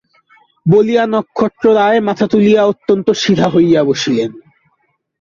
[0.65, 4.31] বলিয়া নক্ষত্ররায় মাথা তুলিয়া অত্যন্ত সিধা হইয়া বসিলেন।